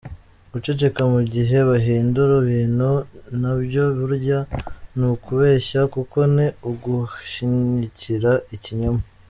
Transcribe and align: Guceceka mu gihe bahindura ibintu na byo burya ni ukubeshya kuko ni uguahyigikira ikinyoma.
Guceceka 0.51 1.01
mu 1.13 1.21
gihe 1.33 1.57
bahindura 1.69 2.31
ibintu 2.43 2.89
na 3.41 3.53
byo 3.61 3.83
burya 3.97 4.39
ni 4.97 5.05
ukubeshya 5.13 5.81
kuko 5.93 6.17
ni 6.35 6.47
uguahyigikira 6.69 8.31
ikinyoma. 8.57 9.03